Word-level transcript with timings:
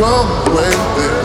come 0.00 0.54
when 0.54 1.19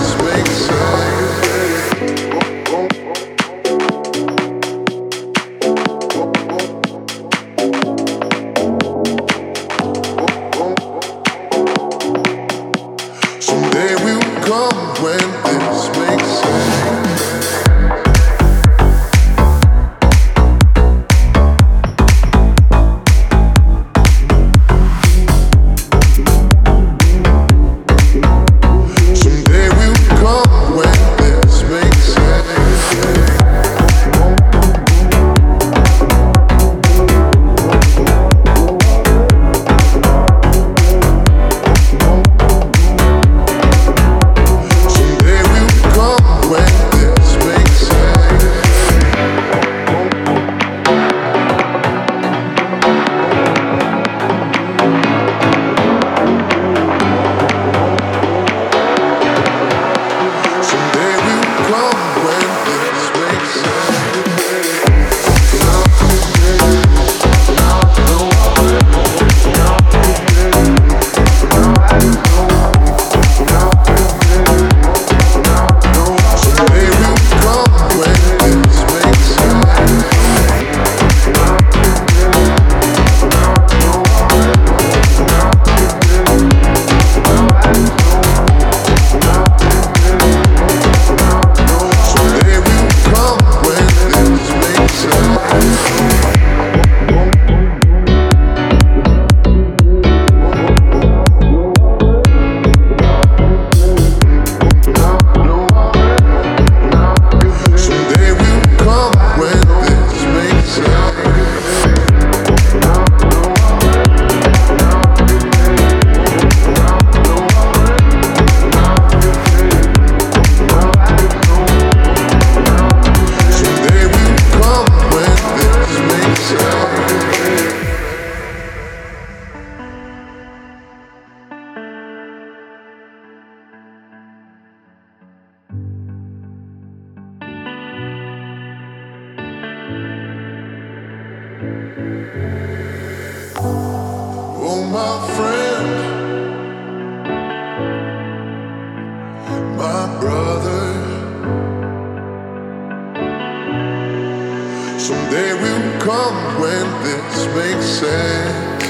Someday 155.06 155.54
will 155.54 156.00
come 156.00 156.60
when 156.60 157.04
this 157.04 157.46
makes 157.54 157.86
sense. 157.86 158.84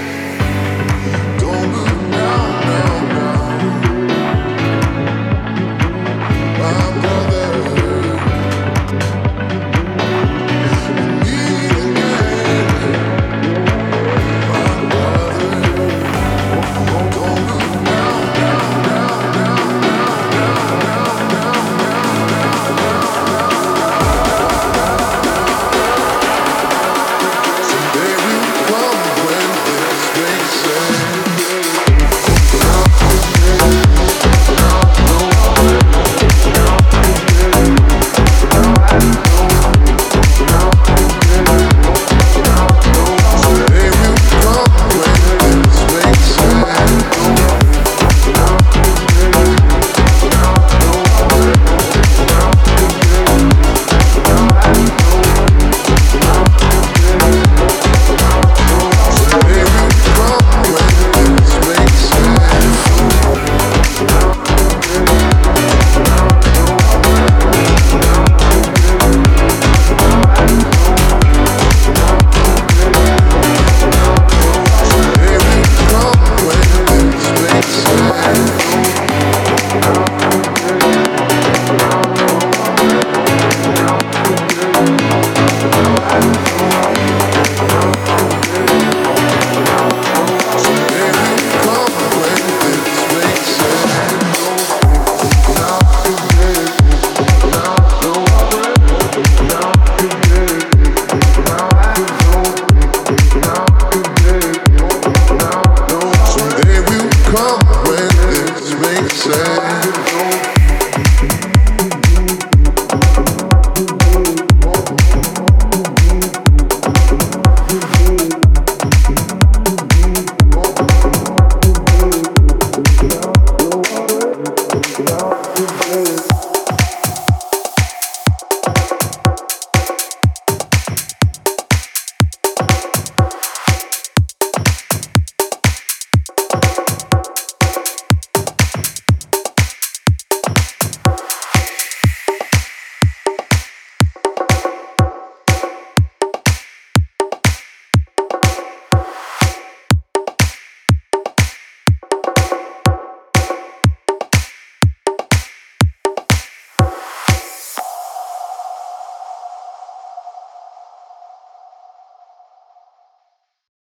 Don't 1.41 1.73
look 1.73 2.11
down. 2.13 2.64